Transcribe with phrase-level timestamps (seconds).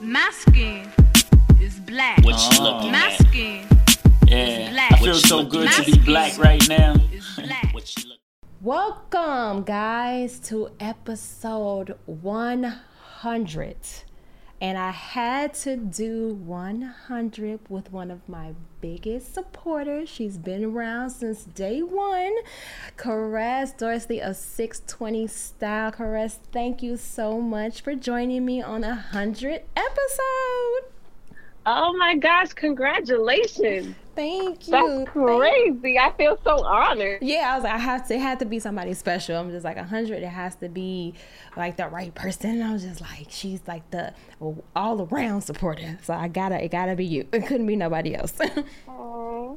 [0.00, 0.90] My skin
[1.60, 2.22] is black.
[2.24, 3.18] What you looking My at?
[3.26, 3.66] skin
[4.26, 4.92] Yeah, black.
[4.92, 6.94] I feel so good to be black right now.
[7.36, 7.72] black.
[7.72, 8.18] What you look-
[8.60, 13.76] Welcome, guys, to episode 100.
[14.58, 20.08] And I had to do 100 with one of my biggest supporters.
[20.08, 22.34] She's been around since day one.
[22.96, 25.92] Caress Dorsley of 620 Style.
[25.92, 30.92] Caress, thank you so much for joining me on a 100 episode.
[31.66, 33.94] Oh my gosh, congratulations.
[34.16, 34.72] Thank you.
[34.72, 35.98] That's Thank- crazy.
[35.98, 37.18] I feel so honored.
[37.22, 38.14] Yeah, I was like, I have to.
[38.14, 39.36] It had to be somebody special.
[39.36, 40.22] I'm just like, hundred.
[40.22, 41.14] It has to be
[41.56, 42.50] like the right person.
[42.50, 44.14] And I was just like, she's like the
[44.74, 45.98] all around supporter.
[46.02, 47.28] So I gotta, it gotta be you.
[47.32, 48.32] It couldn't be nobody else.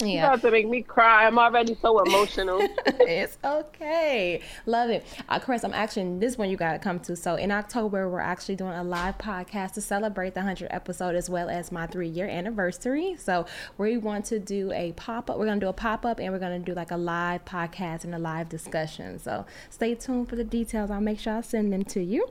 [0.02, 0.08] Yeah.
[0.08, 1.26] You about to make me cry.
[1.26, 2.60] I'm already so emotional.
[2.86, 4.42] it's okay.
[4.66, 5.06] Love it.
[5.28, 7.16] Uh, Chris, I'm actually this one you gotta come to.
[7.16, 11.30] So in October, we're actually doing a live podcast to celebrate the 100 episode as
[11.30, 13.16] well as my three year anniversary.
[13.18, 13.46] So
[13.78, 15.38] we want to do a pop up.
[15.38, 18.16] We're gonna do a pop up and we're gonna do like a live podcast and
[18.16, 19.20] a live discussion.
[19.20, 20.92] So stay tuned for the details.
[20.92, 22.28] I'll make sure I send them to you.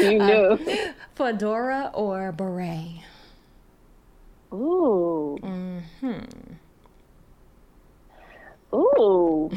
[0.00, 0.58] you knew.
[1.14, 3.02] Fedora or beret?
[4.52, 5.38] Ooh.
[5.40, 6.18] Mm-hmm.
[8.74, 9.50] Ooh.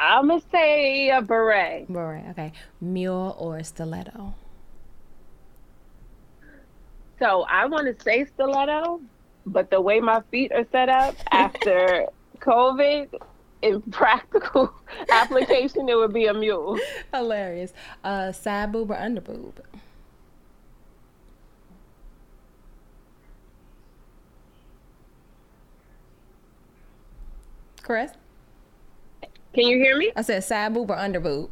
[0.00, 1.92] I'm going to say a beret.
[1.92, 2.52] Beret, okay.
[2.80, 4.34] Mule or stiletto?
[7.18, 9.00] So I want to say stiletto,
[9.44, 12.06] but the way my feet are set up after
[12.38, 13.08] COVID,
[13.62, 14.72] in practical
[15.10, 16.78] application, it would be a mule.
[17.12, 17.72] Hilarious.
[18.04, 19.60] Uh, side boob or under boob?
[27.88, 28.10] Chris?
[29.54, 30.12] Can you hear me?
[30.14, 31.50] I said side boob or under boob?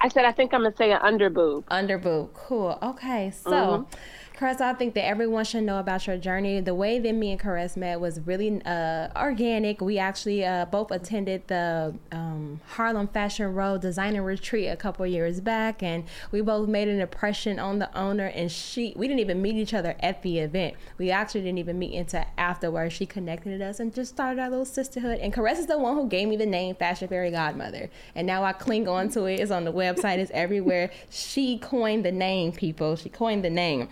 [0.00, 1.64] I said I think I'm gonna say an under boob.
[1.66, 2.32] Under boob.
[2.34, 2.78] Cool.
[2.80, 3.32] Okay.
[3.32, 3.96] So, mm-hmm.
[4.40, 6.62] Caress, I think that everyone should know about your journey.
[6.62, 9.82] The way that me and Caress met was really uh, organic.
[9.82, 15.42] We actually uh, both attended the um, Harlem Fashion Row Designer Retreat a couple years
[15.42, 18.28] back, and we both made an impression on the owner.
[18.28, 20.74] And she, we didn't even meet each other at the event.
[20.96, 22.94] We actually didn't even meet until afterwards.
[22.94, 25.18] She connected us and just started our little sisterhood.
[25.18, 28.42] And Caress is the one who gave me the name Fashion Fairy Godmother, and now
[28.42, 29.38] I cling on to it.
[29.38, 30.16] It's on the website.
[30.16, 30.90] It's everywhere.
[31.10, 32.96] She coined the name, people.
[32.96, 33.90] She coined the name.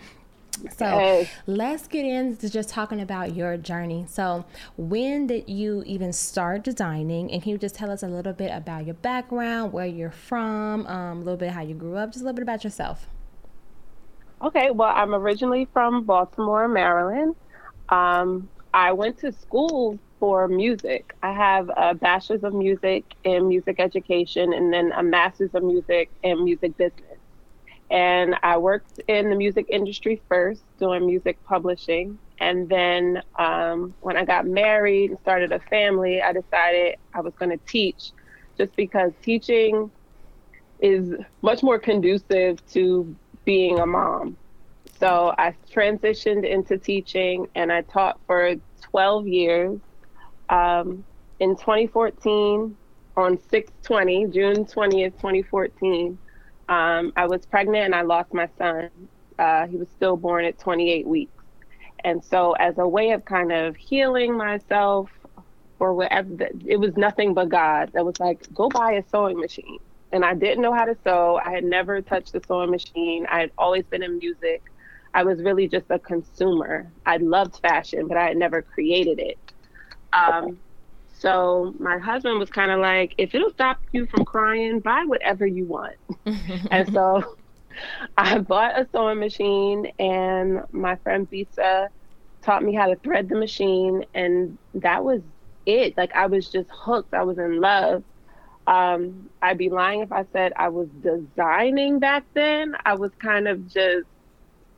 [0.77, 1.29] So Yes.
[1.47, 4.05] let's get into just talking about your journey.
[4.07, 4.45] So,
[4.77, 7.31] when did you even start designing?
[7.31, 10.85] And can you just tell us a little bit about your background, where you're from,
[10.87, 13.07] um, a little bit how you grew up, just a little bit about yourself?
[14.41, 17.35] Okay, well, I'm originally from Baltimore, Maryland.
[17.89, 21.13] Um, I went to school for music.
[21.23, 26.09] I have a bachelor's of music in music education and then a master's of music
[26.23, 27.08] in music business.
[27.89, 32.19] And I worked in the music industry first, doing music publishing.
[32.39, 37.33] And then um, when I got married and started a family, I decided I was
[37.33, 38.11] going to teach
[38.57, 39.89] just because teaching
[40.79, 44.37] is much more conducive to being a mom.
[44.99, 49.79] So I transitioned into teaching and I taught for 12 years.
[50.49, 51.03] Um,
[51.39, 52.75] in 2014,
[53.15, 56.17] on 620, June 20th, 2014,
[56.69, 58.89] um, I was pregnant and I lost my son.
[59.39, 61.43] Uh, he was stillborn at 28 weeks.
[62.03, 65.09] And so, as a way of kind of healing myself,
[65.79, 66.29] or whatever,
[66.65, 69.79] it was nothing but God that was like, go buy a sewing machine.
[70.11, 71.39] And I didn't know how to sew.
[71.43, 73.25] I had never touched a sewing machine.
[73.29, 74.63] I had always been in music.
[75.13, 76.91] I was really just a consumer.
[77.05, 79.37] I loved fashion, but I had never created it.
[80.13, 80.59] Um,
[81.19, 85.45] So my husband was kind of like, if it'll stop you from crying, buy whatever
[85.45, 85.95] you want.
[86.71, 87.23] and so
[88.17, 91.89] I bought a sewing machine, and my friend Bisa
[92.43, 95.21] taught me how to thread the machine, and that was
[95.65, 95.95] it.
[95.97, 97.13] Like I was just hooked.
[97.13, 98.03] I was in love.
[98.67, 102.75] Um, I'd be lying if I said I was designing back then.
[102.85, 104.07] I was kind of just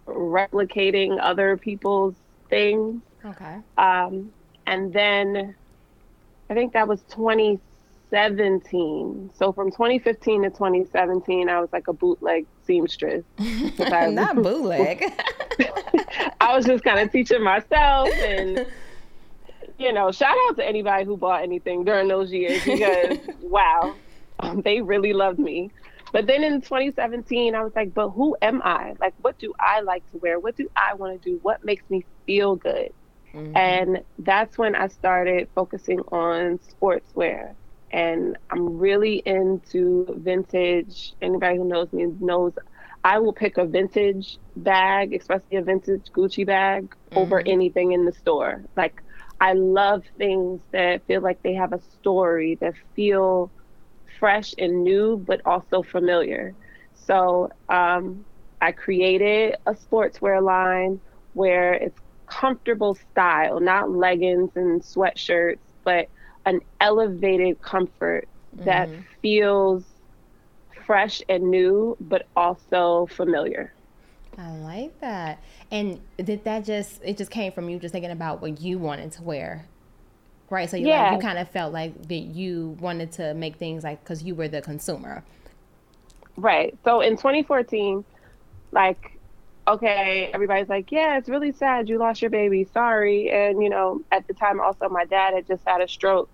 [0.08, 2.18] replicating other people's
[2.50, 3.02] things.
[3.26, 3.60] Okay.
[3.78, 4.34] Um,
[4.66, 5.56] and then
[6.52, 9.32] I think that was 2017.
[9.34, 13.24] So from 2015 to 2017, I was like a bootleg seamstress.
[13.80, 15.00] Not bootleg.
[16.42, 18.66] I was just kind of teaching myself and
[19.80, 23.96] you know, shout out to anybody who bought anything during those years because wow,
[24.40, 25.72] um, they really loved me.
[26.12, 28.96] But then in 2017, I was like, but who am I?
[29.00, 30.38] Like, what do I like to wear?
[30.38, 31.40] What do I want to do?
[31.44, 32.92] What makes me feel good?
[33.34, 33.56] Mm-hmm.
[33.56, 37.54] And that's when I started focusing on sportswear.
[37.92, 41.14] And I'm really into vintage.
[41.22, 42.54] Anybody who knows me knows
[43.04, 47.18] I will pick a vintage bag, especially a vintage Gucci bag, mm-hmm.
[47.18, 48.64] over anything in the store.
[48.78, 49.02] Like,
[49.40, 53.50] I love things that feel like they have a story, that feel
[54.20, 56.54] fresh and new, but also familiar.
[56.94, 58.24] So um,
[58.62, 61.02] I created a sportswear line
[61.34, 62.00] where it's
[62.32, 66.08] comfortable style, not leggings and sweatshirts, but
[66.46, 68.66] an elevated comfort mm-hmm.
[68.66, 68.90] that
[69.22, 69.84] feels
[70.86, 73.74] fresh and new, but also familiar.
[74.38, 75.44] I like that.
[75.72, 79.12] And did that just it just came from you just thinking about what you wanted
[79.14, 79.66] to wear?
[80.50, 80.70] Right.
[80.70, 81.12] So you yeah.
[81.12, 84.36] like, you kind of felt like that you wanted to make things like cuz you
[84.36, 85.24] were the consumer.
[86.38, 86.78] Right.
[86.86, 88.06] So in 2014
[88.72, 89.11] like
[89.74, 92.64] okay, everybody's like, "Yeah, it's really sad you lost your baby.
[92.64, 96.30] Sorry." And you know, at the time also my dad had just had a stroke.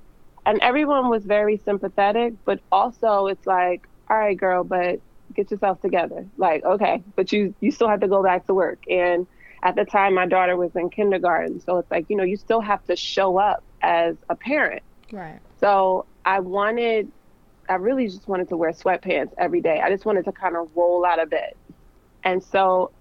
[0.45, 5.01] And everyone was very sympathetic, but also it's like, "All right, girl, but
[5.33, 6.25] get yourself together.
[6.37, 8.79] Like, okay, but you you still have to go back to work.
[8.89, 9.27] And
[9.63, 12.61] at the time, my daughter was in kindergarten, so it's like you know you still
[12.61, 14.83] have to show up as a parent.
[15.11, 15.39] Right.
[15.59, 17.09] So I wanted,
[17.69, 19.79] I really just wanted to wear sweatpants every day.
[19.81, 21.53] I just wanted to kind of roll out of bed,
[22.23, 22.91] and so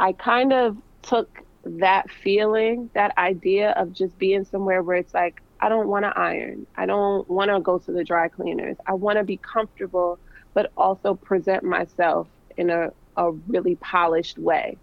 [0.00, 5.42] I kind of took that feeling, that idea of just being somewhere where it's like
[5.60, 6.66] I don't want to iron.
[6.74, 8.78] I don't want to go to the dry cleaners.
[8.86, 10.18] I want to be comfortable
[10.54, 12.26] but also present myself
[12.56, 14.78] in a, a really polished way.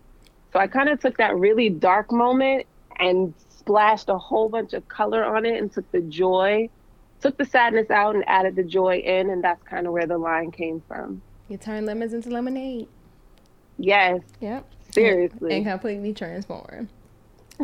[0.54, 2.68] So I kind of took that really dark moment
[3.00, 6.70] and splashed a whole bunch of color on it and took the joy,
[7.22, 9.32] took the sadness out and added the joy in.
[9.32, 11.22] And that's kind of where the line came from.
[11.50, 12.88] You turn lemons into lemonade.
[13.78, 14.22] Yes.
[14.40, 14.66] Yep.
[14.98, 15.56] Seriously.
[15.56, 16.90] And completely transform.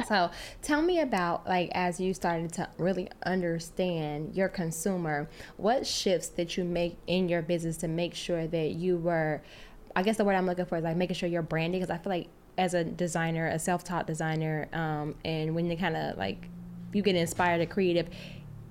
[0.07, 0.29] so
[0.61, 6.55] tell me about like as you started to really understand your consumer what shifts did
[6.57, 9.41] you make in your business to make sure that you were
[9.95, 11.97] i guess the word i'm looking for is like making sure you're branding because i
[11.97, 12.27] feel like
[12.57, 16.47] as a designer a self-taught designer um, and when you kind of like
[16.91, 18.07] you get inspired or creative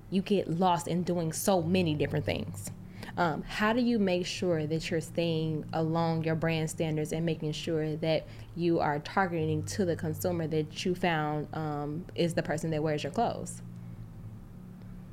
[0.09, 2.69] you get lost in doing so many different things
[3.17, 7.51] um, how do you make sure that you're staying along your brand standards and making
[7.51, 8.25] sure that
[8.55, 13.03] you are targeting to the consumer that you found um, is the person that wears
[13.03, 13.61] your clothes?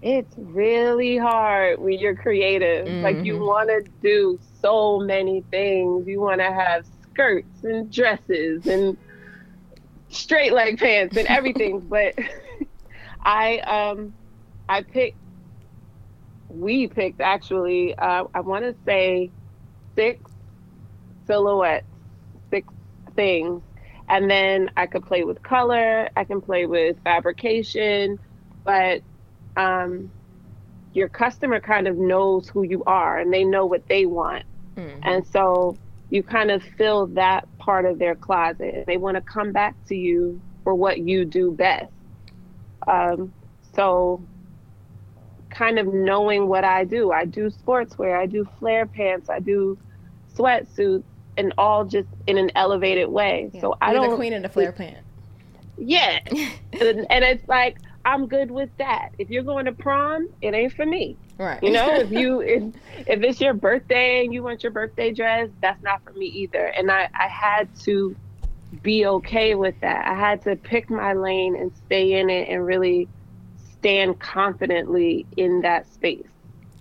[0.02, 2.86] It's really hard when you're creative.
[2.86, 3.03] Mm-hmm.
[3.03, 3.44] Like you mm-hmm.
[3.44, 6.06] want to do so many things.
[6.06, 8.96] You want to have skirts and dresses and
[10.08, 11.81] straight leg pants and everything.
[11.89, 12.15] but
[13.22, 14.15] I um
[14.70, 15.19] I picked
[16.50, 19.30] we picked actually, uh, I want to say
[19.94, 20.30] six
[21.26, 21.86] silhouettes,
[22.50, 22.69] six
[23.14, 23.62] things.
[24.08, 28.19] And then I could play with color, I can play with fabrication,
[28.64, 29.02] but
[29.56, 30.10] um,
[30.92, 34.44] your customer kind of knows who you are and they know what they want.
[34.76, 35.00] Mm-hmm.
[35.02, 35.76] And so
[36.10, 38.84] you kind of fill that part of their closet.
[38.86, 41.92] They want to come back to you for what you do best.
[42.88, 43.32] Um,
[43.74, 44.20] so
[45.50, 47.12] kind of knowing what I do.
[47.12, 49.78] I do sportswear, I do flare pants, I do
[50.34, 51.04] sweatsuits,
[51.36, 53.50] and all just in an elevated way.
[53.52, 53.60] Yeah.
[53.60, 54.10] So I You're don't.
[54.10, 54.98] the queen of the flare pant.
[55.76, 59.10] Yeah, and, and it's like I'm good with that.
[59.19, 61.16] If you're going to prom, it ain't for me.
[61.38, 61.62] Right.
[61.62, 62.62] You know, if you if,
[63.06, 66.66] if it's your birthday and you want your birthday dress, that's not for me either.
[66.66, 68.14] And I I had to
[68.82, 70.06] be okay with that.
[70.06, 73.08] I had to pick my lane and stay in it and really
[73.81, 76.27] stand confidently in that space.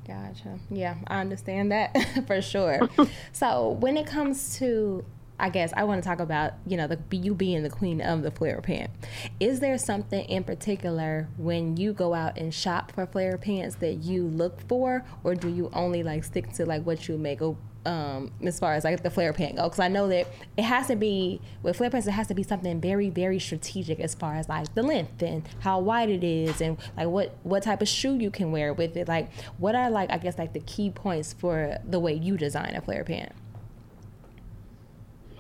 [0.06, 0.60] Gotcha.
[0.70, 1.96] Yeah, I understand that
[2.28, 2.90] for sure.
[3.32, 5.06] so, when it comes to
[5.42, 8.24] I guess I want to talk about you know the you being the queen of
[8.24, 8.92] the flare pant.
[9.40, 14.04] Is there something in particular when you go out and shop for flare pants that
[14.04, 17.40] you look for, or do you only like stick to like what you make?
[17.86, 20.88] Um, as far as like the flare pant go, because I know that it has
[20.88, 22.08] to be with flare pants.
[22.08, 25.48] It has to be something very, very strategic as far as like the length and
[25.62, 28.98] how wide it is, and like what what type of shoe you can wear with
[28.98, 29.08] it.
[29.08, 32.76] Like, what are like I guess like the key points for the way you design
[32.76, 33.32] a flare pant?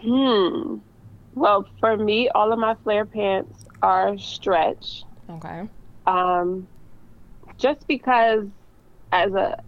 [0.01, 0.77] Hmm.
[1.35, 5.03] Well, for me, all of my flare pants are stretch.
[5.29, 5.67] Okay.
[6.07, 6.67] Um,
[7.57, 8.45] just because
[9.11, 9.61] as a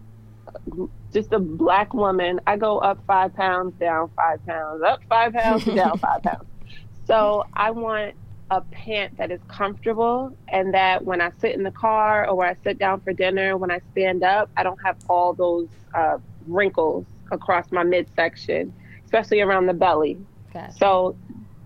[1.13, 5.65] just a black woman, I go up five pounds, down five pounds, up five pounds,
[5.75, 6.45] down five pounds.
[7.05, 8.15] So I want
[8.49, 12.49] a pant that is comfortable and that when I sit in the car or when
[12.49, 16.17] I sit down for dinner, when I stand up, I don't have all those uh,
[16.47, 18.73] wrinkles across my midsection,
[19.05, 20.17] especially around the belly.
[20.53, 20.73] Gotcha.
[20.73, 21.15] So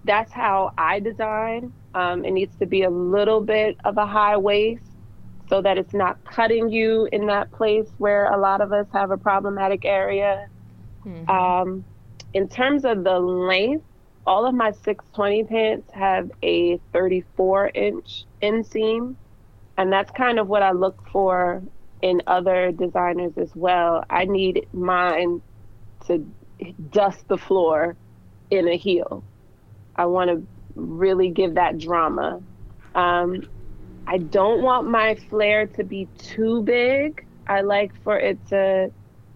[0.03, 1.73] that's how I design.
[1.95, 4.83] Um, it needs to be a little bit of a high waist
[5.49, 9.11] so that it's not cutting you in that place where a lot of us have
[9.11, 10.47] a problematic area.
[11.05, 11.29] Mm-hmm.
[11.29, 11.85] Um,
[12.33, 13.85] in terms of the length,
[14.25, 19.15] all of my 620 pants have a 34 inch inseam,
[19.77, 21.61] and that's kind of what I look for
[22.01, 24.03] in other designers as well.
[24.09, 25.41] I need mine
[26.07, 26.25] to
[26.91, 27.95] dust the floor
[28.49, 29.23] in a heel.
[29.95, 32.41] I want to really give that drama.
[32.93, 33.47] Um,
[34.07, 37.25] I don't want my flare to be too big.
[37.47, 38.91] I like for it to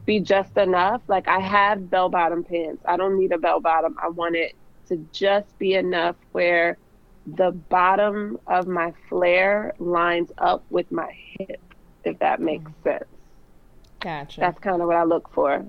[0.06, 1.02] be just enough.
[1.08, 2.84] Like I have bell bottom pants.
[2.86, 3.96] I don't need a bell bottom.
[4.02, 4.54] I want it
[4.88, 6.78] to just be enough where
[7.26, 11.62] the bottom of my flare lines up with my hip,
[12.04, 12.84] if that makes mm.
[12.84, 13.06] sense.
[14.00, 14.40] Gotcha.
[14.40, 15.66] That's kind of what I look for.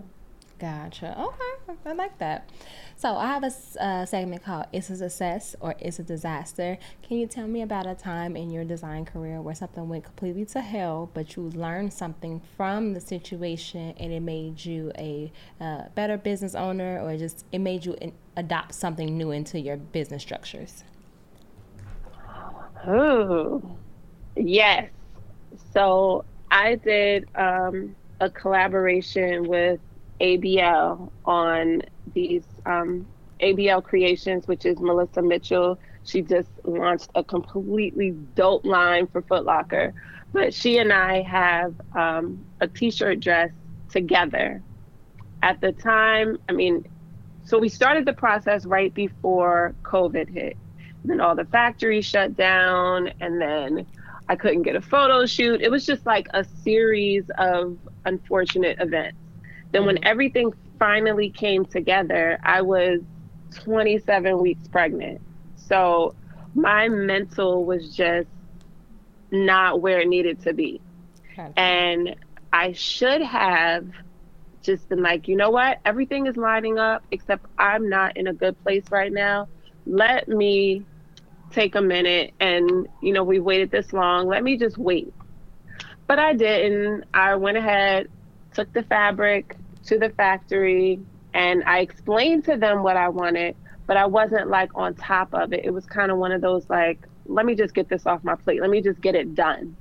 [0.61, 1.19] Gotcha.
[1.19, 2.51] Okay, I like that.
[2.97, 7.17] So I have a uh, segment called "It's a Success" or "It's a Disaster." Can
[7.17, 10.61] you tell me about a time in your design career where something went completely to
[10.61, 16.19] hell, but you learned something from the situation and it made you a uh, better
[16.19, 20.85] business owner, or just it made you in- adopt something new into your business structures?
[22.87, 23.63] Oh,
[24.37, 24.91] yes.
[25.73, 29.81] So I did um, a collaboration with
[30.21, 33.07] ABL on these um,
[33.41, 35.79] ABL Creations, which is Melissa Mitchell.
[36.05, 39.95] She just launched a completely dope line for Foot Locker.
[40.33, 43.51] But she and I have um, a t shirt dress
[43.91, 44.63] together.
[45.43, 46.87] At the time, I mean,
[47.45, 50.57] so we started the process right before COVID hit.
[51.03, 53.87] And Then all the factories shut down, and then
[54.29, 55.61] I couldn't get a photo shoot.
[55.61, 59.17] It was just like a series of unfortunate events.
[59.73, 60.07] Then, when mm-hmm.
[60.07, 63.01] everything finally came together, I was
[63.55, 65.21] 27 weeks pregnant.
[65.57, 66.15] So
[66.55, 68.29] my mental was just
[69.31, 70.81] not where it needed to be.
[71.39, 71.53] Okay.
[71.57, 72.17] And
[72.53, 73.87] I should have
[74.63, 75.79] just been like, you know what?
[75.85, 79.49] Everything is lining up, except I'm not in a good place right now.
[79.87, 80.85] Let me
[81.51, 84.29] take a minute and, you know, we waited this long.
[84.29, 85.13] Let me just wait.
[86.07, 87.05] But I didn't.
[87.15, 88.09] I went ahead,
[88.53, 89.57] took the fabric,
[89.91, 91.01] to the factory
[91.35, 93.57] and I explained to them what I wanted,
[93.87, 95.65] but I wasn't like on top of it.
[95.65, 98.37] It was kind of one of those like, let me just get this off my
[98.37, 98.61] plate.
[98.61, 99.77] Let me just get it done.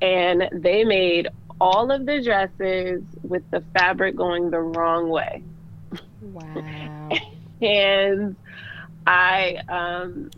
[0.00, 1.28] And they made
[1.60, 5.42] all of the dresses with the fabric going the wrong way.
[6.22, 7.10] Wow.
[7.62, 8.36] and
[9.06, 10.30] I um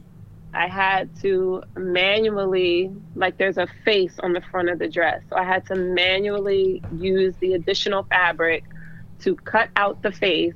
[0.52, 5.22] I had to manually, like there's a face on the front of the dress.
[5.28, 8.64] So I had to manually use the additional fabric
[9.20, 10.54] to cut out the face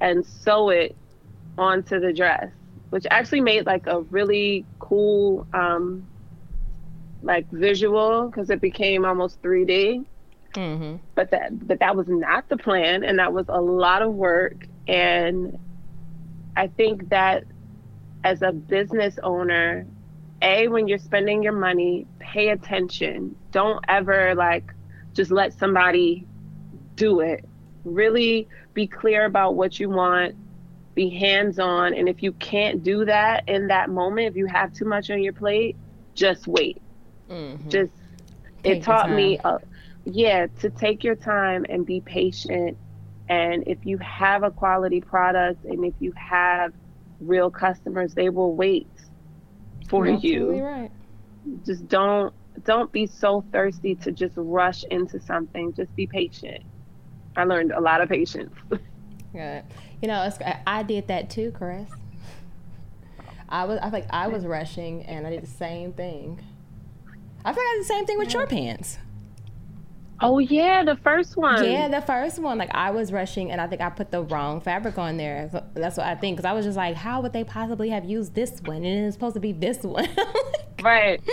[0.00, 0.96] and sew it
[1.56, 2.50] onto the dress,
[2.90, 6.06] which actually made like a really cool um,
[7.22, 10.04] like visual because it became almost 3D.
[10.54, 10.96] Mm-hmm.
[11.14, 14.66] But that but that was not the plan, and that was a lot of work.
[14.86, 15.58] And
[16.56, 17.44] I think that
[18.22, 19.86] as a business owner,
[20.42, 23.34] a when you're spending your money, pay attention.
[23.50, 24.72] Don't ever like
[25.12, 26.26] just let somebody
[26.94, 27.44] do it
[27.84, 30.34] really be clear about what you want
[30.94, 34.72] be hands on and if you can't do that in that moment if you have
[34.72, 35.76] too much on your plate
[36.14, 36.80] just wait.
[37.28, 37.68] Mm-hmm.
[37.68, 37.92] just
[38.62, 39.58] take it taught me uh,
[40.04, 42.76] yeah to take your time and be patient.
[43.28, 46.72] And if you have a quality product and if you have
[47.20, 48.86] real customers they will wait
[49.88, 50.60] for You're you.
[50.60, 50.90] right.
[51.64, 52.32] just don't
[52.64, 55.72] don't be so thirsty to just rush into something.
[55.72, 56.62] Just be patient
[57.36, 58.54] I learned a lot of patience.
[59.32, 59.64] Good.
[60.00, 61.88] You know, it's, I did that too, Chris.
[63.48, 66.40] I was, I think I was rushing, and I did the same thing.
[67.44, 68.98] I think I did the same thing with your pants.
[70.20, 71.64] Oh yeah, the first one.
[71.64, 72.56] Yeah, the first one.
[72.56, 75.48] Like I was rushing, and I think I put the wrong fabric on there.
[75.50, 76.36] So that's what I think.
[76.36, 79.16] Because I was just like, how would they possibly have used this one, and it's
[79.16, 80.08] supposed to be this one.
[80.82, 81.20] right.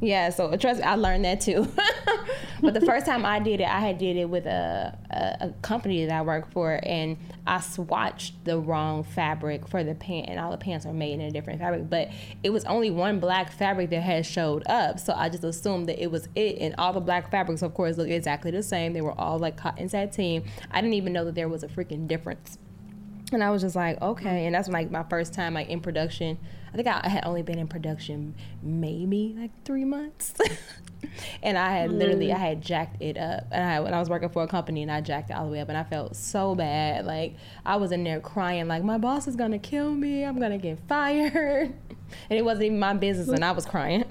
[0.00, 0.30] Yeah.
[0.30, 1.66] So trust me, I learned that too.
[2.60, 5.50] But the first time I did it, I had did it with a, a, a
[5.62, 10.38] company that I work for, and I swatched the wrong fabric for the pant, and
[10.38, 11.88] all the pants are made in a different fabric.
[11.88, 12.10] But
[12.42, 16.02] it was only one black fabric that had showed up, so I just assumed that
[16.02, 18.92] it was it, and all the black fabrics, of course, look exactly the same.
[18.92, 20.44] They were all like cotton sateen.
[20.70, 22.58] I didn't even know that there was a freaking difference.
[23.32, 24.46] And I was just like, okay.
[24.46, 26.38] And that's like my first time like in production.
[26.72, 30.34] I think I had only been in production maybe like three months.
[31.42, 32.34] and I had literally mm.
[32.34, 33.44] I had jacked it up.
[33.50, 35.52] And I when I was working for a company and I jacked it all the
[35.52, 37.06] way up and I felt so bad.
[37.06, 40.24] Like I was in there crying like my boss is gonna kill me.
[40.24, 41.74] I'm gonna get fired.
[42.30, 44.04] And it wasn't even my business and I was crying.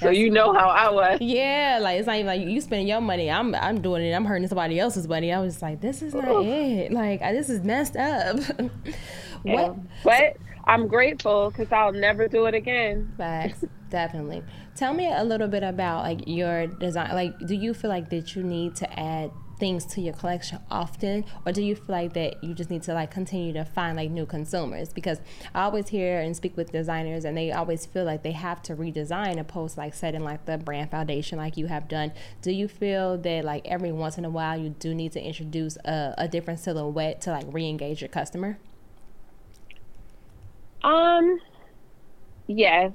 [0.00, 1.20] so you know how I was.
[1.20, 3.30] Yeah, like it's not even like you spending your money.
[3.30, 4.12] I'm I'm doing it.
[4.12, 5.32] I'm hurting somebody else's money.
[5.32, 6.92] I was just like, this is not it.
[6.92, 8.38] Like I, this is messed up.
[9.44, 9.70] Yeah.
[9.70, 9.76] what?
[10.04, 13.12] But I'm grateful because I'll never do it again.
[13.16, 14.42] Facts, definitely.
[14.76, 17.12] Tell me a little bit about like your design.
[17.12, 21.24] Like, do you feel like that you need to add things to your collection often,
[21.46, 24.10] or do you feel like that you just need to like continue to find like
[24.10, 24.92] new consumers?
[24.92, 25.20] Because
[25.54, 28.76] I always hear and speak with designers, and they always feel like they have to
[28.76, 32.12] redesign opposed to like setting like the brand foundation like you have done.
[32.40, 35.76] Do you feel that like every once in a while you do need to introduce
[35.84, 38.58] a, a different silhouette to like re-engage your customer?
[40.82, 41.38] Um,
[42.46, 42.92] yes.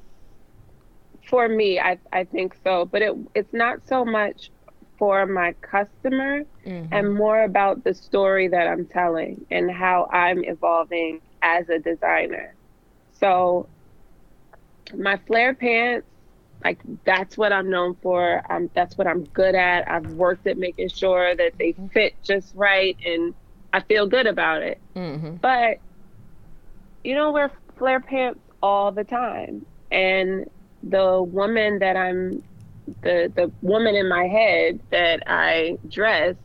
[1.30, 4.52] For me, I I think so, but it it's not so much
[4.98, 6.88] for my customer Mm-hmm.
[6.92, 12.56] and more about the story that I'm telling and how I'm evolving as a designer.
[13.12, 13.70] So
[14.94, 16.08] my flare pants,
[16.64, 18.42] like that's what I'm known for.
[18.52, 19.90] Um, that's what I'm good at.
[19.90, 23.34] I've worked at making sure that they fit just right and
[23.74, 24.82] I feel good about it.
[24.96, 25.36] Mm-hmm.
[25.42, 25.78] But
[27.04, 29.66] you don't wear flare pants all the time.
[29.92, 30.46] And
[30.84, 32.44] the woman that I'm
[33.02, 36.36] the the woman in my head that I dress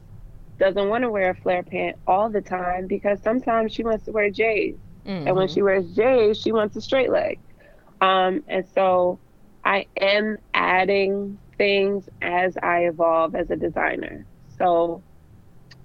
[0.59, 4.13] doesn't want to wear a flare pant all the time because sometimes she wants to
[4.13, 4.79] wear J's.
[5.25, 7.41] And when she wears J's, she wants a straight leg.
[8.01, 9.21] Um, and so
[9.65, 14.27] I am adding things as I evolve as a designer.
[14.59, 15.05] So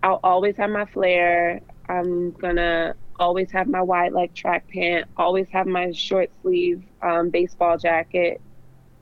[0.04, 1.62] I'll always have my flare.
[1.90, 7.30] I'm gonna always have my wide leg track pant, always have my short sleeve um,
[7.32, 8.42] baseball jacket,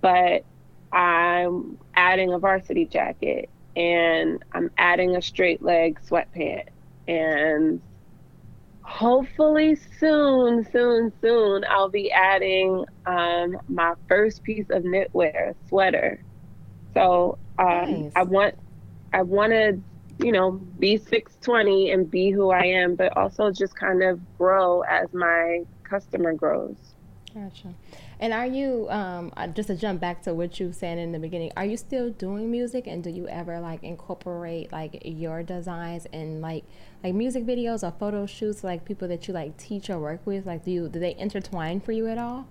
[0.01, 0.43] but
[0.91, 6.63] I'm adding a varsity jacket and I'm adding a straight leg sweatpant
[7.07, 7.81] and
[8.83, 16.23] hopefully soon, soon, soon I'll be adding um, my first piece of knitwear, a sweater.
[16.93, 18.13] So um, Nice.
[18.15, 18.55] I want,
[19.13, 19.81] I want to,
[20.19, 24.81] you know, be 620 and be who I am, but also just kind of grow
[24.81, 26.75] as my customer grows.
[27.33, 27.73] Gotcha.
[28.21, 31.19] And are you um uh, just to jump back to what you said in the
[31.19, 31.51] beginning?
[31.57, 36.39] Are you still doing music, and do you ever like incorporate like your designs and
[36.39, 36.63] like
[37.03, 40.45] like music videos or photo shoots, like people that you like teach or work with?
[40.45, 42.47] Like, do you do they intertwine for you at all?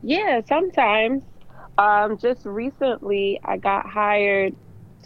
[0.00, 1.24] Yeah, sometimes.
[1.76, 4.54] Um, just recently, I got hired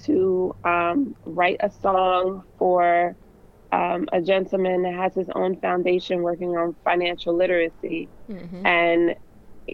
[0.05, 3.17] to um, write a song for
[3.73, 8.09] um, a gentleman that has his own foundation working on financial literacy.
[8.29, 8.67] Mm-hmm.
[8.67, 9.17] And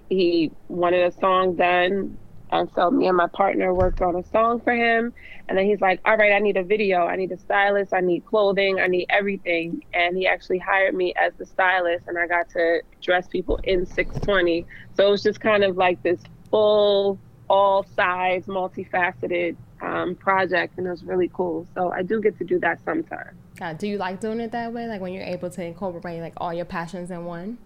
[0.08, 2.18] he wanted a song done.
[2.52, 5.12] And so me and my partner worked on a song for him.
[5.48, 7.06] And then he's like, all right, I need a video.
[7.06, 7.92] I need a stylist.
[7.92, 8.78] I need clothing.
[8.78, 9.82] I need everything.
[9.94, 12.06] And he actually hired me as the stylist.
[12.06, 14.64] And I got to dress people in 620.
[14.94, 19.56] So it was just kind of like this full, all sides, multifaceted
[19.86, 20.78] um, project.
[20.78, 21.66] And it was really cool.
[21.74, 23.38] So I do get to do that sometimes.
[23.60, 24.86] Uh, do you like doing it that way?
[24.86, 27.58] Like when you're able to incorporate like all your passions in one?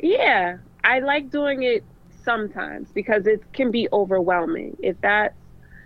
[0.00, 1.84] Yeah, I like doing it
[2.22, 4.76] sometimes because it can be overwhelming.
[4.82, 5.34] If that's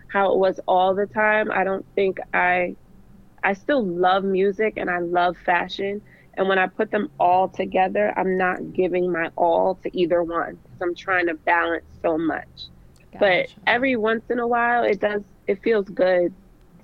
[0.08, 2.76] how it was all the time, I don't think I
[3.42, 6.02] I still love music and I love fashion.
[6.34, 10.58] And when I put them all together, I'm not giving my all to either one
[10.62, 12.66] because I'm trying to balance so much.
[13.18, 16.32] But every once in a while, it does, it feels good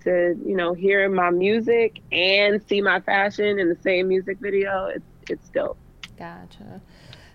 [0.04, 4.86] to, you know, hear my music and see my fashion in the same music video.
[4.86, 5.78] It's, it's dope.
[6.18, 6.80] Gotcha.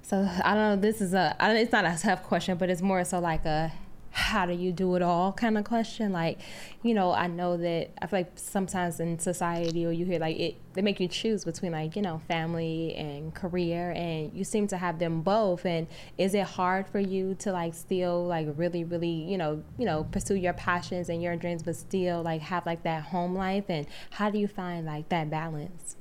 [0.01, 0.75] So I don't know.
[0.75, 1.35] This is a.
[1.39, 3.71] I don't, it's not a tough question, but it's more so like a.
[4.11, 6.11] how do you do it all kind of question.
[6.11, 6.39] Like,
[6.83, 10.37] you know, I know that I feel like sometimes in society or you hear like
[10.37, 14.67] it, they make you choose between like, you know, family and career and you seem
[14.67, 15.65] to have them both.
[15.65, 19.85] And is it hard for you to like still like really, really, you know, you
[19.85, 23.65] know, pursue your passions and your dreams, but still like have like that home life?
[23.69, 25.95] And how do you find like that balance?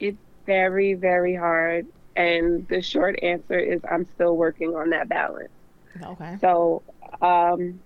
[0.00, 1.86] It's very, very hard.
[2.16, 5.50] And the short answer is I'm still working on that balance.
[6.02, 6.36] Okay.
[6.40, 6.82] So,
[7.20, 7.80] um,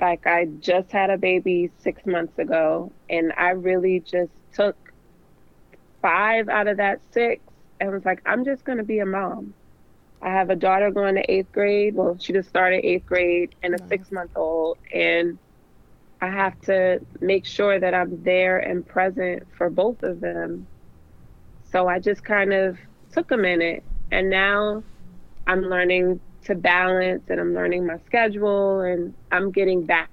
[0.00, 4.76] like I just had a baby six months ago, and I really just took
[6.02, 7.42] five out of that six
[7.80, 9.54] and was like, I'm just going to be a mom.
[10.20, 11.94] I have a daughter going to eighth grade.
[11.94, 13.88] Well, she just started eighth grade and a nice.
[13.88, 14.78] six month old.
[14.92, 15.38] And
[16.20, 20.68] I have to make sure that I'm there and present for both of them.
[21.64, 22.78] So I just kind of
[23.12, 23.84] took a minute.
[24.12, 24.84] And now
[25.46, 30.10] I'm learning to balance and I'm learning my schedule and I'm getting back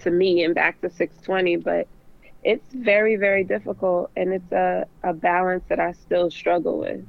[0.00, 1.56] to me and back to 620.
[1.56, 1.88] But
[2.42, 7.04] it's very, very difficult and it's a, a balance that I still struggle with.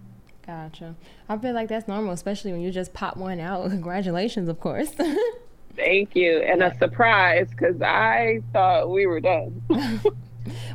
[0.45, 0.95] Gotcha.
[1.29, 3.69] I feel like that's normal, especially when you just pop one out.
[3.69, 4.91] Congratulations, of course.
[5.75, 6.39] Thank you.
[6.39, 9.61] And a surprise because I thought we were done.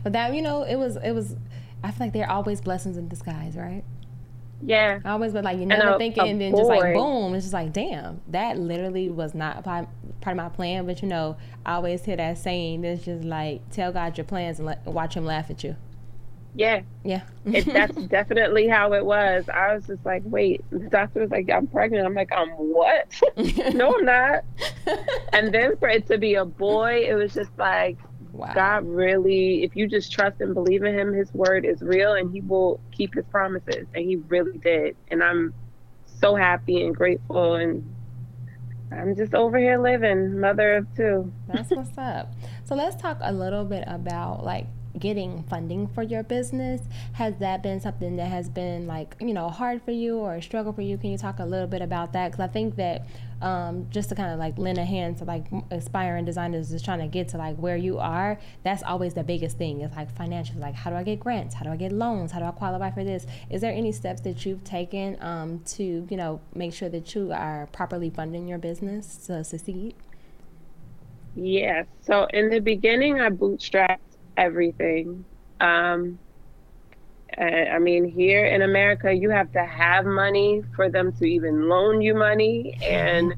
[0.03, 1.37] but that, you know, it was, it was,
[1.83, 3.85] I feel like they're always blessings in disguise, right?
[4.63, 5.01] Yeah.
[5.05, 6.59] I always been like, you never think it, and then boy.
[6.59, 9.89] just like boom, it's just like, damn, that literally was not part,
[10.21, 10.87] part of my plan.
[10.87, 14.59] But you know, I always hear that saying, it's just like, tell God your plans
[14.59, 15.77] and let, watch Him laugh at you.
[16.55, 16.83] Yeah.
[17.05, 17.23] Yeah.
[17.45, 19.49] it, that's definitely how it was.
[19.53, 22.07] I was just like, wait, the doctor was like, I'm pregnant.
[22.07, 23.15] I'm like, I'm what?
[23.75, 24.45] no, I'm not.
[25.33, 27.99] and then for it to be a boy, it was just like,
[28.37, 28.53] Wow.
[28.55, 32.31] God really, if you just trust and believe in Him, His word is real and
[32.33, 33.87] He will keep His promises.
[33.95, 34.97] And He really did.
[35.09, 35.55] And I'm
[36.21, 37.55] so happy and grateful.
[37.55, 37.83] And
[38.93, 41.33] I'm just over here living, mother of two.
[41.49, 42.33] That's what's up.
[42.65, 44.67] So let's talk a little bit about like
[44.99, 46.81] getting funding for your business?
[47.15, 50.43] Has that been something that has been like you know hard for you or a
[50.43, 50.97] struggle for you?
[50.99, 52.33] Can you talk a little bit about that?
[52.33, 53.07] Because i think that
[53.41, 57.01] um, just to kind of like lend a hand to like aspiring designers is trying
[57.01, 60.57] to get to like where you are that's always the biggest thing it's like financial
[60.57, 61.55] like how do i get grants?
[61.55, 62.33] How do i get loans?
[62.33, 63.27] How do i qualify for this?
[63.51, 67.33] Is there any steps that you've taken um, to you know make sure that you
[67.33, 69.95] are properly funding your business to succeed?
[71.35, 71.87] Yes.
[72.01, 73.99] So in the beginning i bootstrapped
[74.37, 75.25] everything.
[75.61, 76.19] Um,
[77.39, 82.01] I mean, here in America, you have to have money for them to even loan
[82.01, 82.79] you money.
[82.83, 83.35] And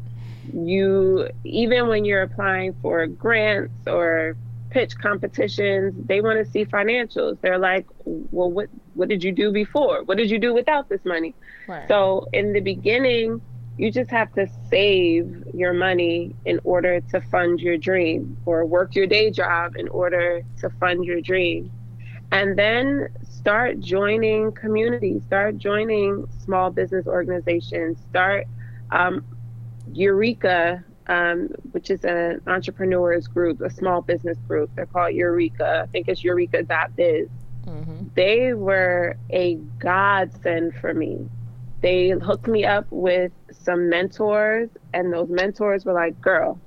[0.52, 4.37] you, even when you're applying for grants or
[4.70, 7.40] pitch competitions, they want to see financials.
[7.40, 10.04] They're like, well, what, what did you do before?
[10.04, 11.34] What did you do without this money?
[11.66, 11.88] Right.
[11.88, 13.40] So in the beginning,
[13.78, 18.96] you just have to save your money in order to fund your dream or work
[18.96, 21.70] your day job in order to fund your dream.
[22.32, 28.48] And then start joining communities, start joining small business organizations, start
[28.90, 29.24] um,
[29.92, 34.70] Eureka, um, which is an entrepreneurs group, a small business group.
[34.74, 35.84] They're called Eureka.
[35.84, 37.28] I think it's eureka.biz.
[37.64, 38.08] Mm-hmm.
[38.14, 41.28] They were a godsend for me
[41.80, 43.32] they hooked me up with
[43.68, 46.59] some mentors, and those mentors were like, girl,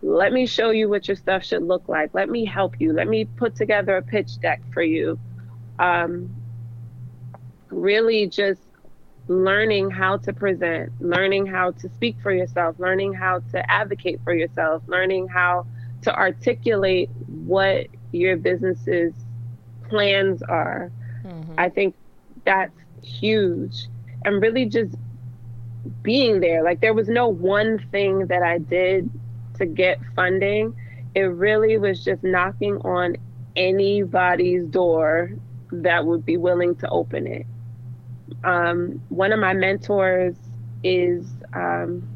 [0.00, 2.14] let me show you what your stuff should look like.
[2.14, 2.92] Let me help you.
[2.92, 5.18] Let me put together a pitch deck for you.
[5.80, 6.30] Um,
[7.68, 8.60] really just
[9.26, 14.32] learning how to present, learning how to speak for yourself, learning how to advocate for
[14.32, 15.66] yourself, learning how
[16.02, 19.12] to articulate what your business's
[19.88, 20.92] plans are.
[21.24, 21.54] Mm-hmm.
[21.58, 21.96] I think
[22.44, 23.88] that's huge
[24.24, 24.94] and really just
[26.02, 26.62] being there.
[26.62, 29.10] Like there was no one thing that I did
[29.58, 30.74] to get funding.
[31.14, 33.16] It really was just knocking on
[33.56, 35.30] anybody's door
[35.72, 37.46] that would be willing to open it.
[38.44, 40.36] Um, one of my mentors
[40.82, 42.06] is um,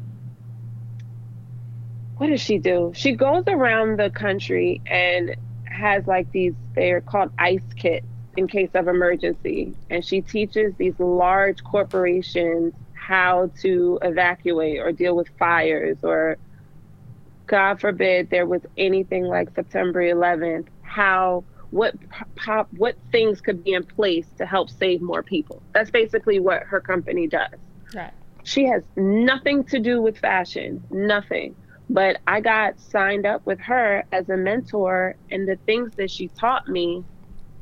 [2.17, 2.91] what does she do?
[2.95, 8.05] She goes around the country and has like these, they're called ice kits
[8.37, 9.73] in case of emergency.
[9.89, 16.37] And she teaches these large corporations how to evacuate or deal with fires or
[17.47, 21.95] God forbid there was anything like September 11th, how what
[22.35, 25.63] pop what things could be in place to help save more people.
[25.73, 27.57] That's basically what her company does.
[27.95, 28.13] Right.
[28.43, 31.55] She has nothing to do with fashion, nothing.
[31.89, 36.27] But I got signed up with her as a mentor and the things that she
[36.27, 37.03] taught me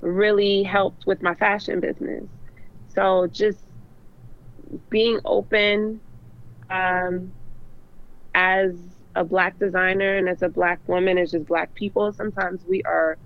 [0.02, 2.25] really helped with my fashion business.
[2.93, 3.60] So just
[4.89, 5.99] being open
[6.69, 7.32] um,
[8.36, 8.75] as
[9.15, 13.17] a black designer and as a black woman, as just black people, sometimes we are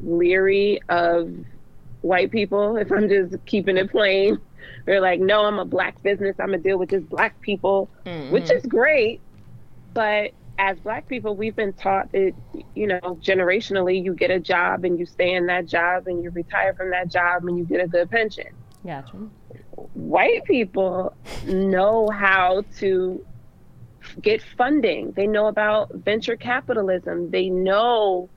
[0.00, 1.32] leery of
[2.02, 2.76] white people.
[2.76, 4.38] If I'm just keeping it plain,
[4.84, 6.36] they're like, no, I'm a black business.
[6.38, 8.30] I'm gonna deal with just black people, mm-hmm.
[8.32, 9.20] which is great.
[9.92, 12.32] But as black people, we've been taught that,
[12.74, 16.30] you know, generationally, you get a job and you stay in that job and you
[16.30, 18.48] retire from that job and you get a good pension.
[18.84, 19.16] Gotcha.
[19.94, 21.14] White people
[21.46, 23.24] know how to
[24.20, 25.12] get funding.
[25.12, 27.30] They know about venture capitalism.
[27.30, 28.28] They know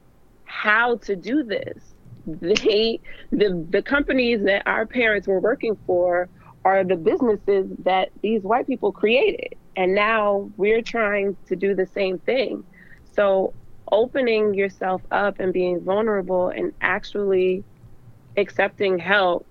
[0.46, 1.94] how to do this.
[2.26, 3.00] They
[3.32, 6.30] the the companies that our parents were working for
[6.66, 9.56] are the businesses that these white people created.
[9.78, 12.64] And now we're trying to do the same thing.
[13.14, 13.54] So
[13.92, 17.64] opening yourself up and being vulnerable and actually
[18.36, 19.46] accepting help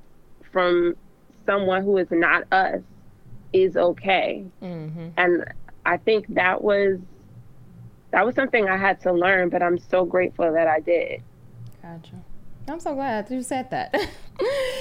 [0.52, 0.94] from
[1.46, 2.80] someone who is not us
[3.52, 4.44] is okay.
[4.62, 5.08] Mm-hmm.
[5.16, 5.44] And
[5.84, 6.98] I think that was
[8.10, 11.22] that was something I had to learn, but I'm so grateful that I did.
[11.82, 12.16] Gotcha.
[12.68, 13.94] I'm so glad you said that.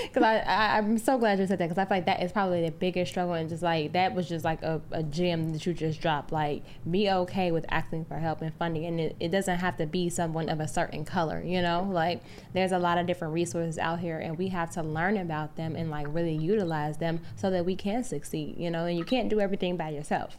[0.01, 2.31] Because I, I, am so glad you said that because I feel like that is
[2.31, 3.33] probably the biggest struggle.
[3.33, 6.31] And just like that was just like a, a gem that you just dropped.
[6.31, 8.85] Like, be okay with asking for help and funding.
[8.85, 11.87] And it, it doesn't have to be someone of a certain color, you know?
[11.89, 12.21] Like,
[12.53, 15.75] there's a lot of different resources out here, and we have to learn about them
[15.75, 18.85] and like really utilize them so that we can succeed, you know?
[18.85, 20.37] And you can't do everything by yourself.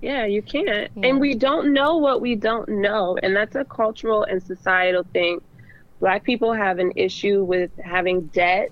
[0.00, 0.90] Yeah, you can't.
[0.94, 1.08] Yeah.
[1.08, 3.18] And we don't know what we don't know.
[3.22, 5.40] And that's a cultural and societal thing
[6.00, 8.70] Black people have an issue with having debt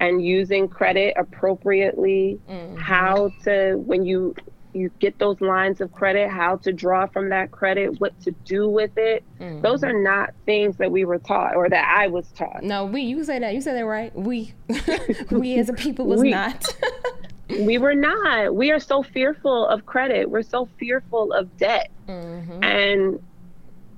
[0.00, 2.40] and using credit appropriately.
[2.48, 2.76] Mm-hmm.
[2.76, 4.34] How to when you
[4.74, 8.68] you get those lines of credit, how to draw from that credit, what to do
[8.68, 9.22] with it.
[9.38, 9.60] Mm-hmm.
[9.60, 12.62] Those are not things that we were taught or that I was taught.
[12.62, 14.14] No, we you say that you said that right.
[14.14, 14.54] We
[15.30, 16.74] we as a people was we, not.
[17.48, 18.54] we were not.
[18.54, 20.30] We are so fearful of credit.
[20.30, 21.90] We're so fearful of debt.
[22.08, 22.64] Mm-hmm.
[22.64, 23.22] And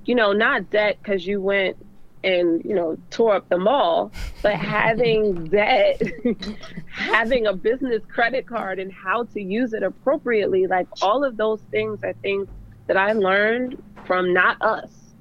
[0.05, 1.77] you know, not debt because you went
[2.25, 4.11] and you know tore up the mall
[4.41, 5.95] but having that
[6.87, 11.61] having a business credit card and how to use it appropriately like all of those
[11.71, 12.49] things i think
[12.87, 15.13] that i learned from not us.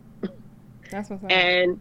[0.91, 1.81] That's what's and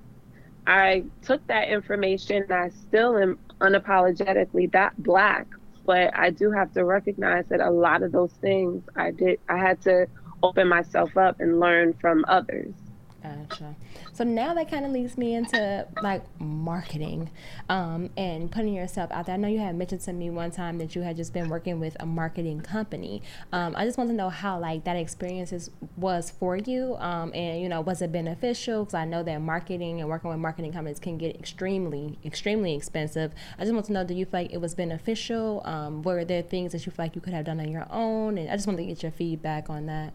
[0.68, 5.48] i took that information and i still am unapologetically that black
[5.86, 9.58] but i do have to recognize that a lot of those things i did i
[9.58, 10.08] had to
[10.44, 12.76] open myself up and learn from others.
[13.24, 13.76] Gotcha.
[14.14, 17.32] So now that kind of leads me into like marketing
[17.68, 19.34] um, and putting yourself out there.
[19.34, 21.80] I know you had mentioned to me one time that you had just been working
[21.80, 23.24] with a marketing company.
[23.52, 25.52] Um, I just want to know how like that experience
[25.98, 28.84] was for you, um, and you know was it beneficial?
[28.86, 33.34] Because I know that marketing and working with marketing companies can get extremely, extremely expensive.
[33.58, 35.62] I just want to know, do you feel like it was beneficial?
[35.66, 38.38] Um, were there things that you feel like you could have done on your own?
[38.38, 40.14] And I just want to get your feedback on that.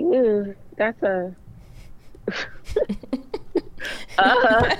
[0.00, 1.36] Ooh, that's a.
[4.18, 4.76] uh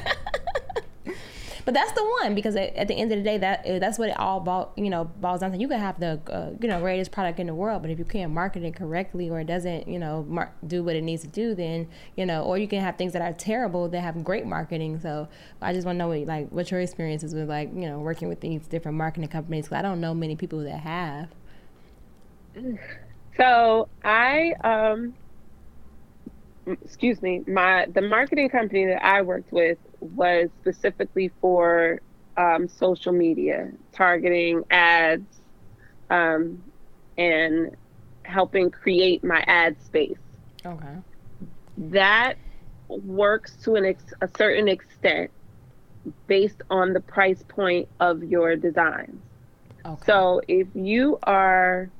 [1.65, 4.11] but that's the one because at the end of the day, that uh, that's what
[4.11, 5.59] it all ball, you know boils down to.
[5.59, 8.05] You can have the uh, you know greatest product in the world, but if you
[8.05, 11.29] can't market it correctly or it doesn't you know mar- do what it needs to
[11.29, 14.45] do, then you know, or you can have things that are terrible that have great
[14.45, 15.01] marketing.
[15.01, 15.27] So
[15.63, 18.29] I just want to know what, like what your experiences with like you know working
[18.29, 19.69] with these different marketing companies.
[19.69, 21.29] Cause I don't know many people that have.
[23.39, 25.15] So I, um,
[26.67, 32.01] excuse me, my the marketing company that I worked with was specifically for
[32.37, 35.41] um, social media, targeting ads,
[36.11, 36.63] um,
[37.17, 37.77] and
[38.25, 40.19] helping create my ad space.
[40.65, 40.97] Okay.
[41.77, 42.35] That
[42.89, 45.31] works to an ex- a certain extent
[46.27, 49.23] based on the price point of your designs.
[49.87, 50.03] Okay.
[50.07, 51.91] So if you are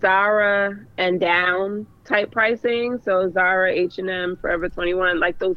[0.00, 3.00] Zara and down type pricing.
[3.04, 5.56] So Zara, H and M, Forever Twenty One, like those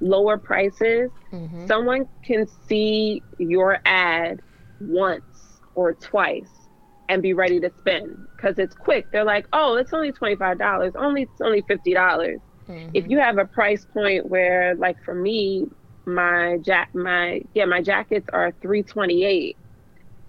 [0.00, 1.10] lower prices.
[1.32, 1.66] Mm-hmm.
[1.66, 4.40] Someone can see your ad
[4.80, 6.48] once or twice
[7.08, 9.10] and be ready to spend because it's quick.
[9.12, 10.92] They're like, oh, it's only twenty five dollars.
[10.96, 12.40] Only it's only fifty dollars.
[12.68, 12.90] Mm-hmm.
[12.94, 15.66] If you have a price point where, like for me,
[16.04, 19.56] my jack, my yeah, my jackets are three twenty eight.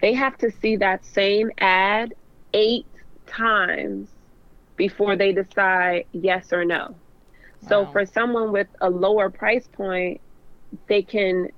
[0.02, 2.13] They have to see that same ad
[2.54, 2.86] eight
[3.30, 4.10] times
[4.76, 6.96] before they decide yes or no.
[7.68, 10.22] So for someone with a lower price point,
[10.88, 11.50] they can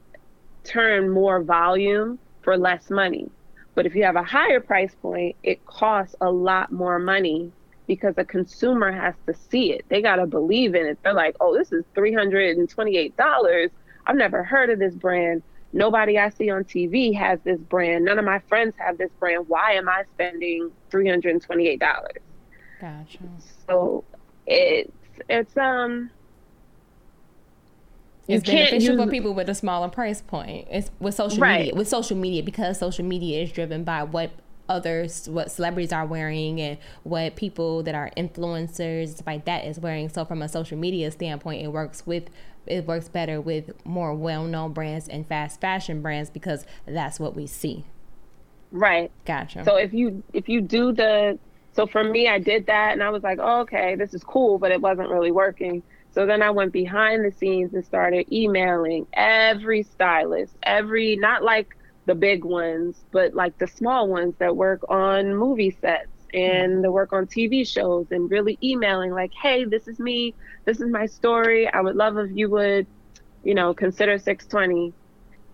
[0.64, 3.30] turn more volume for less money.
[3.76, 7.52] But if you have a higher price point, it costs a lot more money
[7.88, 9.86] because a consumer has to see it.
[9.90, 11.00] They got to believe in it.
[11.04, 13.70] They're like, oh, this is $328.
[14.08, 15.44] I've never heard of this brand.
[15.74, 18.06] Nobody I see on TV has this brand.
[18.06, 19.46] None of my friends have this brand.
[19.48, 22.22] Why am I spending three hundred and twenty eight dollars?
[22.80, 23.20] Gotcha.
[23.68, 24.04] So
[24.48, 24.92] it's
[25.30, 26.12] it's um
[28.28, 30.68] It's beneficial use- for people with a smaller price point.
[30.72, 31.60] It's with social Right.
[31.60, 31.76] media.
[31.76, 34.32] With social media, because social media is driven by what
[34.70, 40.08] others, what celebrities are wearing, and what people that are influencers like that is wearing.
[40.08, 42.30] So from a social media standpoint, it works with
[42.66, 47.48] it works better with more well-known brands and fast fashion brands because that's what we
[47.48, 47.86] see.
[48.72, 49.12] right.
[49.26, 49.64] Gotcha.
[49.66, 51.38] So if you if you do the
[51.74, 54.58] so for me I did that and I was like, oh, okay, this is cool,
[54.58, 55.84] but it wasn't really working.
[56.14, 61.76] So then I went behind the scenes and started emailing every stylist, every not like
[62.06, 66.92] the big ones, but like the small ones that work on movie sets and the
[66.92, 70.34] work on TV shows and really emailing like, hey, this is me,
[70.66, 71.68] this is my story.
[71.68, 72.88] I would love if you would,
[73.44, 74.94] you know, consider 620.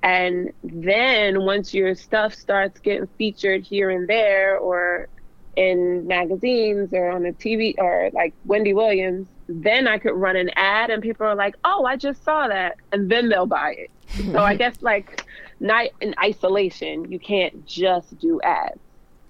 [0.03, 5.07] And then once your stuff starts getting featured here and there or
[5.55, 10.51] in magazines or on the TV or like Wendy Williams, then I could run an
[10.55, 12.77] ad and people are like, oh, I just saw that.
[12.91, 13.91] And then they'll buy it.
[14.31, 15.25] so I guess like
[15.59, 18.79] not in isolation, you can't just do ads.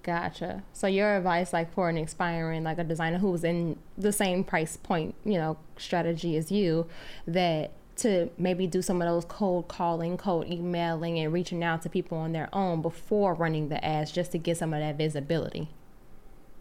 [0.08, 0.62] Gotcha.
[0.72, 4.74] So your advice, like for an aspiring, like a designer who's in the same price
[4.74, 6.86] point, you know, strategy as you,
[7.26, 11.90] that to maybe do some of those cold calling, cold emailing, and reaching out to
[11.90, 15.68] people on their own before running the ads, just to get some of that visibility.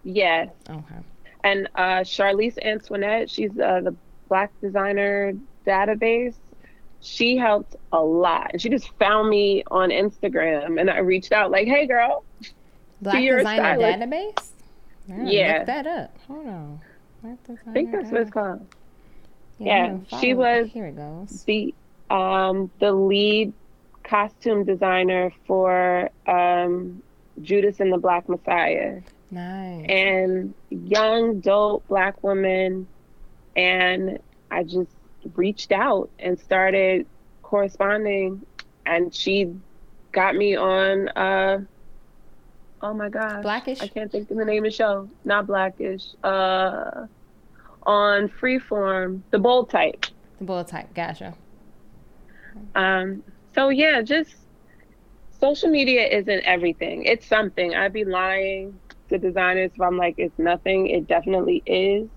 [0.04, 0.50] Yes.
[0.70, 1.00] Okay.
[1.46, 3.96] And uh, Charlese Antoinette, she's uh, the
[4.28, 5.32] Black Designer
[5.66, 6.36] Database.
[7.00, 8.50] She helped a lot.
[8.52, 12.26] And she just found me on Instagram and I reached out like, hey, girl,
[13.02, 14.00] Black designer stylist.
[14.00, 14.50] database.
[15.32, 15.58] Yeah.
[15.60, 16.18] Look that up.
[16.28, 16.82] Hold on.
[17.24, 18.66] I think that's what it's called.
[19.60, 21.44] I'm yeah, she was- Here it goes.
[21.46, 21.74] the
[22.10, 23.54] um the lead
[24.04, 27.02] costume designer for um
[27.42, 29.86] Judas and the Black Messiah Nice.
[29.90, 32.88] and young dope black woman
[33.58, 34.20] and
[34.52, 34.92] I just
[35.36, 37.06] reached out and started
[37.44, 38.46] corresponding
[38.86, 39.54] and she
[40.14, 41.60] got me on uh
[42.82, 43.82] oh my gosh Blackish?
[43.82, 47.08] I can't think of the name of the show not blackish uh
[47.84, 50.06] on freeform the bold type
[50.40, 50.94] The Bold type.
[50.94, 51.34] Gotcha.
[52.76, 53.24] Um,
[53.56, 54.36] so yeah, just
[55.40, 57.06] social media isn't everything.
[57.06, 57.74] It's something.
[57.76, 60.88] I'd be lying to designers if I'm like it's nothing.
[60.88, 62.10] It definitely is.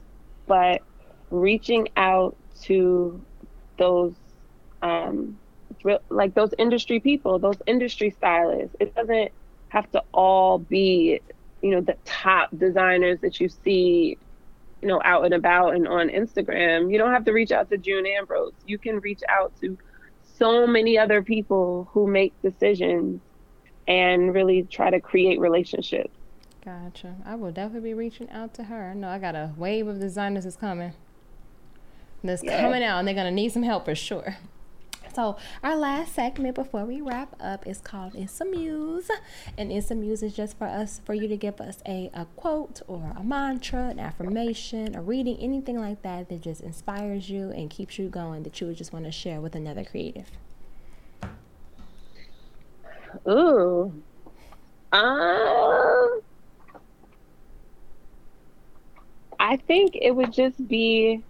[0.46, 0.82] But
[1.30, 3.20] reaching out to
[3.78, 4.14] those
[4.82, 5.38] um
[6.10, 9.32] like those industry people, those industry stylists, it doesn't
[9.70, 11.20] have to all be,
[11.62, 14.18] you know, the top designers that you see
[14.82, 16.90] you know, out and about and on Instagram.
[16.90, 18.54] You don't have to reach out to June Ambrose.
[18.64, 19.76] You can reach out to
[20.38, 23.20] so many other people who make decisions
[23.86, 26.14] and really try to create relationships.
[26.64, 27.16] Gotcha.
[27.26, 28.90] I will definitely be reaching out to her.
[28.90, 30.92] I know I got a wave of designers that's coming.
[32.24, 32.62] That's Yeah.
[32.62, 34.36] coming out, and they're gonna need some help for sure.
[35.20, 39.10] So our last segment before we wrap up is called It's a Muse,
[39.58, 42.24] and It's a Muse is just for us for you to give us a, a
[42.36, 47.50] quote or a mantra, an affirmation, a reading, anything like that that just inspires you
[47.50, 50.30] and keeps you going that you would just want to share with another creative.
[53.28, 53.92] Ooh.
[54.90, 56.20] Um
[59.38, 61.22] I think it would just be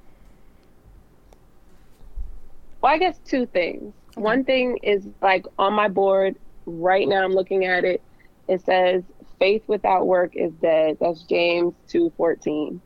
[2.80, 3.94] well, I guess two things.
[4.14, 8.02] One thing is like on my board right now I'm looking at it.
[8.48, 9.02] It says
[9.38, 10.98] faith without work is dead.
[11.00, 12.80] That's James 2:14.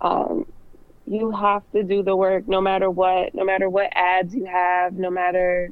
[0.00, 0.46] Um
[1.06, 4.94] you have to do the work no matter what, no matter what ads you have,
[4.94, 5.70] no matter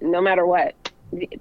[0.00, 0.74] no matter what.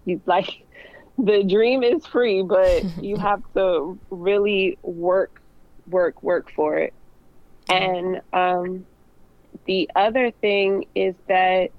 [0.05, 0.65] You, like
[1.17, 5.41] the dream is free, but you have to really work,
[5.87, 6.93] work, work for it.
[7.69, 8.85] And um,
[9.65, 11.71] the other thing is that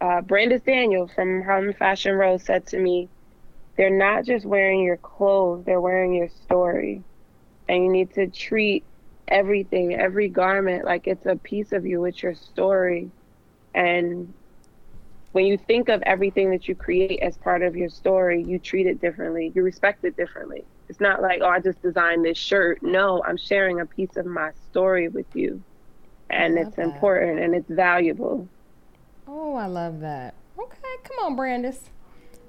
[0.00, 3.10] uh, Brandice Daniel from Harlem Fashion Row said to me,
[3.76, 7.04] they're not just wearing your clothes, they're wearing your story.
[7.68, 8.86] And you need to treat
[9.28, 13.12] everything, every garment, like it's a piece of you, it's your story.
[13.74, 14.34] And
[15.32, 18.86] when you think of everything that you create as part of your story, you treat
[18.86, 19.52] it differently.
[19.54, 20.66] You respect it differently.
[20.88, 22.78] It's not like, oh, I just designed this shirt.
[22.82, 25.62] No, I'm sharing a piece of my story with you.
[26.30, 26.82] And it's that.
[26.82, 28.48] important and it's valuable.
[29.26, 30.34] Oh, I love that.
[30.58, 31.90] Okay, come on, Brandice.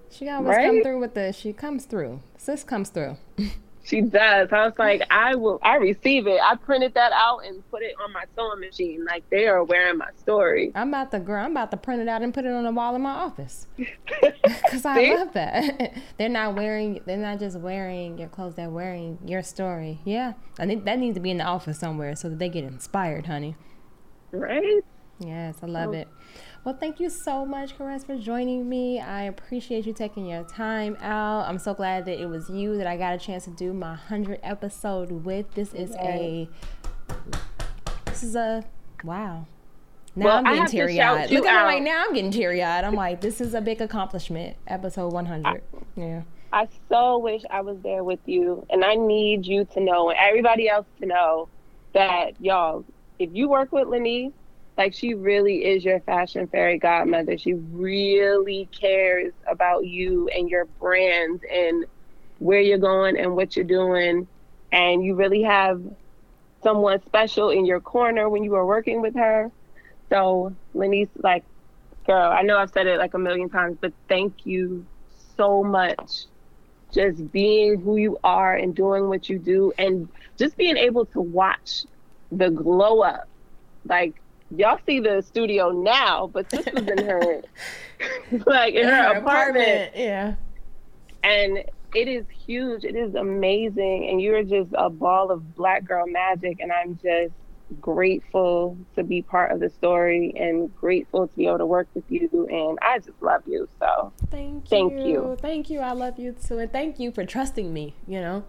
[0.10, 1.32] She always come through with the.
[1.32, 2.22] She comes through.
[2.38, 3.18] Sis comes through.
[3.90, 4.50] She does.
[4.52, 5.58] I was like, I will.
[5.64, 6.40] I receive it.
[6.40, 9.04] I printed that out and put it on my sewing machine.
[9.04, 10.72] Like they are wearing my story.
[10.76, 11.44] I'm about to, girl.
[11.44, 13.66] I'm about to print it out and put it on the wall in my office.
[14.70, 15.98] Cause I love that.
[16.18, 17.02] they're not wearing.
[17.06, 18.54] They're not just wearing your clothes.
[18.54, 20.02] They're wearing your story.
[20.06, 22.66] Yeah, I think that needs to be in the office somewhere so that they get
[22.66, 23.56] inspired, honey.
[24.32, 24.84] Right?
[25.20, 25.94] Yes, I love Oh.
[25.94, 26.08] it.
[26.64, 29.00] Well, thank you so much, Caress, for joining me.
[29.00, 31.48] I appreciate you taking your time out.
[31.48, 33.92] I'm so glad that it was you that I got a chance to do my
[33.92, 35.54] 100 episode with.
[35.56, 36.48] This is a.
[38.06, 38.64] This is a.
[39.04, 39.46] Wow.
[40.16, 41.32] Now Well, I'm getting teary eyed.
[41.32, 42.04] Look at me right now.
[42.08, 42.84] I'm getting teary eyed.
[42.84, 44.58] I'm like, this is a big accomplishment.
[44.68, 45.62] Episode 100.
[45.96, 46.22] Yeah.
[46.52, 50.18] I so wish I was there with you, and I need you to know, and
[50.20, 51.48] everybody else to know,
[51.94, 52.84] that y'all,
[53.20, 54.34] if you work with Lenise,
[54.78, 57.38] like she really is your fashion fairy godmother.
[57.38, 61.86] She really cares about you and your brands and
[62.40, 64.28] where you're going and what you're doing,
[64.72, 65.82] and you really have
[66.64, 69.52] someone special in your corner when you are working with her.
[70.10, 71.46] So, Lenise, like,
[72.06, 74.88] girl, I know I've said it like a million times, but thank you
[75.38, 76.26] so much
[76.94, 81.22] just being who you are and doing what you do and just being able to
[81.22, 81.86] watch
[82.32, 83.28] the glow up
[83.86, 84.22] like
[84.56, 87.42] y'all see the studio now but this was in her
[88.46, 89.92] like in her, apartment.
[89.96, 90.36] Yeah.
[91.24, 91.60] and
[91.94, 96.60] it is huge it is amazing and you're just a ball of black girl magic
[96.60, 97.34] and i'm just
[97.80, 102.04] grateful to be part of the story and grateful to be able to work with
[102.10, 104.70] you and i just love you so Thank you.
[104.70, 105.38] Thank you.
[105.40, 105.80] Thank you.
[105.80, 106.60] I love you too.
[106.60, 108.44] And thank you for trusting me, you know.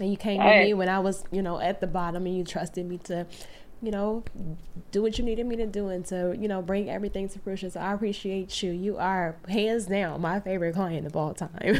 [0.00, 2.44] And you came to me when I was, you know, at the bottom and you
[2.44, 3.26] trusted me to,
[3.82, 4.24] you know,
[4.90, 7.70] do what you needed me to do and to, you know, bring everything to fruition.
[7.70, 8.72] So I appreciate you.
[8.72, 11.78] You are hands down my favorite client of all time.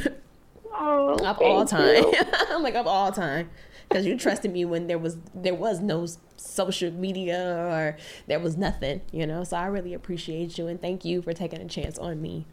[0.72, 2.04] oh, of all time.
[2.50, 3.50] I'm like of all time.
[3.88, 6.06] Because you trusted me when there was there was no
[6.36, 7.38] social media
[7.70, 7.96] or
[8.26, 9.44] there was nothing, you know.
[9.44, 12.46] So I really appreciate you and thank you for taking a chance on me.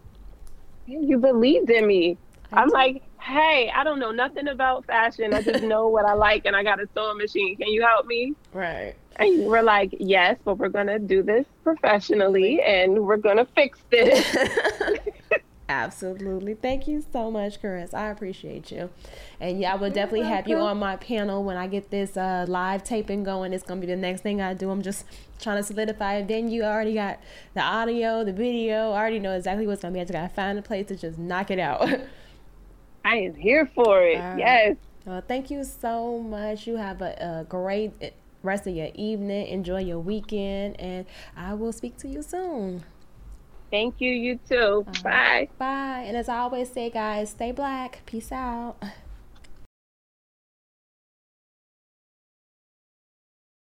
[0.85, 2.17] you believed in me.
[2.51, 5.33] I'm like, hey, I don't know nothing about fashion.
[5.33, 7.55] I just know what I like and I got a sewing machine.
[7.57, 8.33] Can you help me?
[8.53, 8.95] Right.
[9.17, 13.37] And you were like, yes, but we're going to do this professionally and we're going
[13.37, 14.35] to fix this.
[15.69, 16.55] Absolutely.
[16.55, 17.93] Thank you so much, Chris.
[17.93, 18.89] I appreciate you.
[19.39, 22.45] And yeah, I will definitely have you on my panel when I get this uh,
[22.47, 23.53] live taping going.
[23.53, 24.71] It's going to be the next thing I do.
[24.71, 25.05] I'm just
[25.39, 26.63] trying to solidify a venue.
[26.63, 27.19] I already got
[27.53, 28.93] the audio, the video.
[28.93, 30.01] I already know exactly what's going to be.
[30.01, 31.87] I just got to find a place to just knock it out.
[33.09, 34.19] I am here for it.
[34.19, 34.37] Right.
[34.37, 34.75] Yes.
[35.03, 36.67] Well, thank you so much.
[36.67, 37.91] You have a, a great
[38.43, 39.47] rest of your evening.
[39.47, 40.79] Enjoy your weekend.
[40.79, 42.83] And I will speak to you soon.
[43.71, 44.11] Thank you.
[44.11, 44.85] You too.
[45.01, 45.49] Bye.
[45.57, 46.03] Bye.
[46.05, 48.01] And as I always say, guys, stay black.
[48.05, 48.77] Peace out.